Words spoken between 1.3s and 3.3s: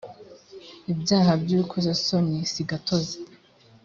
by ‘urukozasoni sigatozi.